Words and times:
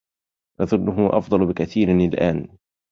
أظنه 0.61 1.17
أفضل 1.17 1.45
بكثير 1.45 1.89
الآن. 1.91 2.57